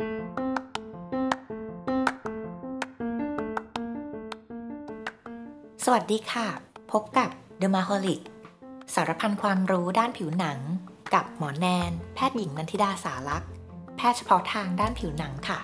[5.92, 6.46] วัสดีค่ะ
[6.92, 8.20] พบกับ The m a h o l i c
[8.94, 10.58] สารพันความรู้ด้านผิวหนัง
[11.14, 13.50] กับหมอแนน แพทย์หญิงนันทิดาสารักษ์
[13.96, 15.58] แพทย์เฉพาะทางด้านผิวหนังค่ะ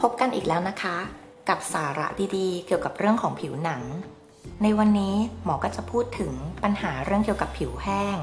[0.00, 0.96] พบกันอีกแล้วนะคะ
[1.48, 3.82] กับสาระดีๆ เกี่ยวกับเรื่องของผิวหนัง
[4.62, 5.14] ในวันนี้
[5.44, 6.32] หมอก็จะพูดถึง
[6.62, 8.16] ปัญหาเรื่องเกี่ยวกับผิวแห้ง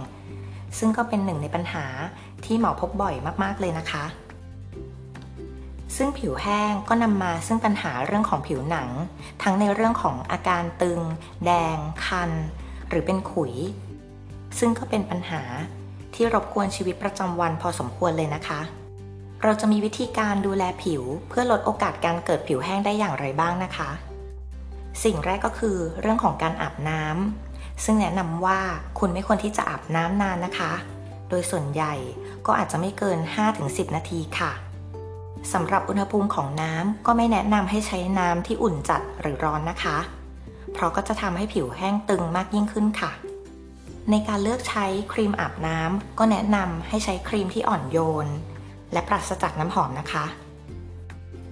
[0.78, 1.86] ซึ่งก็เป็นหนึ่งในปัญหา
[2.46, 4.06] ที่หมอพบบ่อยมากๆเลยนะคะ
[5.96, 8.90] ซึ่งผิวแห้งก็นำมาซึ่งปัญหาเรื่องของผิวหนัง
[9.44, 11.02] ทั้งในเรื่องของอาการตึง
[11.46, 12.32] แดง คัน
[12.90, 13.54] หรือเป็นขุย
[14.60, 15.42] ซึ่งก็เป็นปัญหา
[16.14, 18.62] ที่รบกวนชีวิตประจำวันพอสมควรเลยนะคะ
[19.44, 23.90] เราจะมีวิธีการดูแลผิวเพื่อลดโอกาสการเกิดผิวแห้งได้อย่างไรบ้างนะคะ
[25.04, 28.60] สิ่งแรกก็คือเรื่องของการอาบน้ำซึ่งแนะนำว่า
[29.00, 30.74] คุณไม่ควรที่จะอาบน้ำนานนะคะ
[31.30, 31.94] โดยส่วนใหญ่
[32.46, 33.20] ก็อาจจะไม่เกิน
[33.58, 34.52] 5-10 นาทีค่ะ
[35.54, 39.98] สำหรับอุณหภูมิของน้ำก็ไม่แนะนำให้ใช้น้ำที่อุ่นจัดหรือร้อนนะคะ
[40.74, 43.12] เพราะก็จะทำให้ผิวแห้งตึงมากยิ่งขึ้นค่ะ
[44.12, 48.28] ในการเลือกใช้ครีมอาบน้ำก็แนะนำให้ใช้ครีมที่อ่อนโยน
[48.94, 50.26] และปราศจากน้ำหอมนะคะ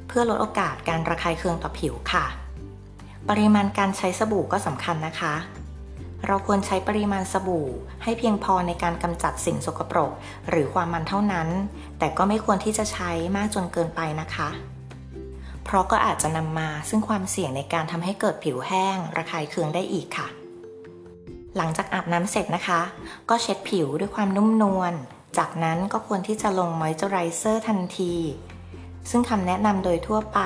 [0.07, 2.25] เพื่อลดโอกาสการระคายเคืองต่อผิวค่ะ
[3.29, 5.33] ปริมาณการใช้สบู่ก็สำคัญนะคะ
[6.27, 7.67] เราควรใช้ปริมาณสบู่
[8.03, 10.11] ให้เพียงพอในการกำจัดสิ่งสกปรก
[10.49, 11.47] หรือความมันเท่านั้น
[11.99, 14.49] แต่ก็ไม่ควรที่จะใช้มากจนเกินไปนะคะ
[15.63, 20.27] เพราะก็อาจจะนำมาซึ่งความเสี่ยงในการทำให้เกิดผิวแห้ง ระคายเคืองได้อีกค่ะ
[21.57, 22.81] หลังจากอาบน้ำเสร็จนะคะ
[23.29, 24.93] ก็เช็ดผิวด้วยความนุ่มนวล
[25.37, 28.15] จากนั้นก็ควรที่จะลงมอยเจอไรเซอร์ทันที
[29.09, 30.39] ซึ่งคำแนะนำโดยทั่วไป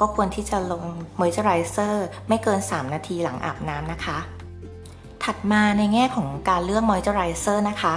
[0.00, 0.84] ก็ควรที่จะลง
[1.18, 4.18] มอยเจอไรเซอร์ไม่เกิน 3 นาทีหลังอาบน้ำนะคะ
[5.24, 7.94] ถัดมาในแง่ของการเลือกมอยเจอไรเซอร์นะคะ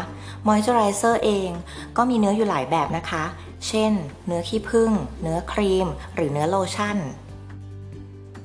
[0.48, 1.50] มอยเจอไรเซอร์เอง
[1.98, 3.24] ก็มีเนื้ออยู่หลายแบบนะคะ
[3.68, 3.94] เช่น
[4.28, 6.98] เนื้อขี้ผึ้ง เนื้อครีม หรือเนื้อโลชั่น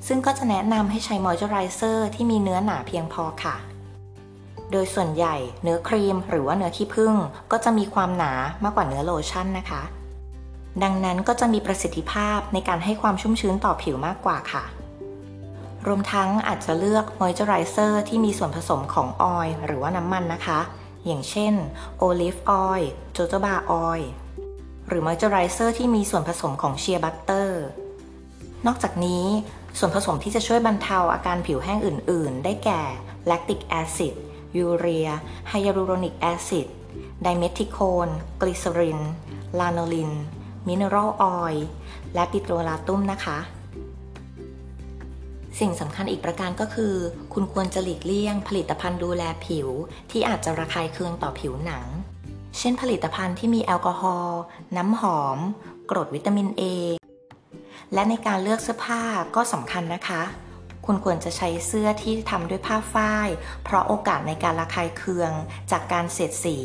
[0.06, 3.56] ซึ่งก็จะแนะนำให้ใช้มอยเจอไรเซอร์ที่มีเนื้อหนาเพียงพอค่ะ
[4.72, 7.14] โดยส่วนใหญ่เนื้อครีมหรือว่าเนื้อขี้ผึ้ง
[7.50, 8.32] ก็จะมีความหนา
[8.62, 9.82] มากกว่าเนื้อโลชั่นนะคะ
[10.82, 14.64] ดังนั้นก็จะมีประสิทธิภาพในการให้ความชุ่มชื้นต่อผิวมากกว่าค่ะ
[15.86, 20.60] รวมทั้งอาจจะเลือกมอยเจอไรเซอร์ที่มีส่วนผสมของ oil หรือว่าน้ำมันนะคะ
[21.06, 21.54] อย่างเช่น
[21.98, 24.10] olive oil jojoba oil
[24.88, 27.62] หรือมอยเจอไรเซอร์ที่มีส่วนผสมของ shea butter
[28.66, 29.24] นอกจากนี้
[29.78, 32.82] ส่วนผสมที่จะช่วยบรรเทาอาการผิวแห้งอื่น ๆ ได้แก่
[33.26, 34.14] lactic acid
[34.56, 36.66] urea hyaluronic acid
[37.22, 38.08] dimethicone
[38.40, 39.00] glycerin
[39.58, 40.12] lanolin
[40.66, 41.66] mineral oil
[42.14, 43.38] และ petrolatum นะคะ
[45.60, 46.94] สิ่งสำคัญอีกประการก็คือ
[47.32, 49.68] คุณควรจะหลีกเลี่ยง ผลิตภัณฑ์ดูแลผิว
[50.10, 51.86] ที่อาจจะระคายเคืองต่อผิวหนัง
[52.58, 54.40] เช่นผลิตภัณฑ์ที่มีแอลกอฮอล์
[54.76, 55.38] น้ำหอม
[55.90, 56.62] กรดวิตามิน A
[57.94, 59.02] และในการเลือกเสื้อผ้า
[59.36, 60.22] ก็สำคัญนะคะ
[60.92, 63.28] คุณควรจะใช้เสื้อที่ทำด้วยผ้าฝ้าย
[63.64, 65.32] เพราะโอกาสในการระคายเคือง
[65.70, 66.56] จากการเสียดสี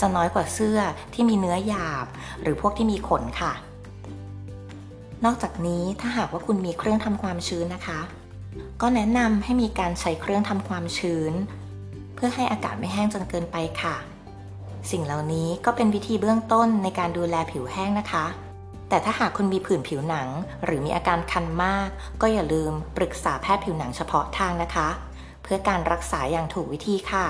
[0.00, 0.78] จะน้อยกว่าเสื้อ
[1.14, 2.06] ที่มีเนื้อหยาบ
[2.42, 3.52] หรือพวกที่มีขนค่ะ
[5.24, 8.00] นอกจากนี้ถ้าหากว่าคุณมีเครื่องทำความชื้นนะคะ
[8.80, 11.32] ก็แนะนำให้มีการใช้เครื่องทำความชื้น
[12.14, 13.96] เพื่อให้อากาศไม่แห้งจนเกินไปค่ะ
[14.90, 18.26] สิ่งเหล่านี้ก็เป็นวิธีเบื้องต้นในการดูแลผิวแห้งนะคะ
[18.92, 20.28] แต่ถ้าหากคุณมีผื่นผิวหนัง
[20.64, 21.88] หรือมีอาการคันมาก
[22.20, 24.88] ก็อย่าลืมปรึกษาแพทย์ผิวหนังเฉพาะทางนะคะ
[25.42, 27.26] เพื่อการรักษาอย่างถูกวิธีค่ะ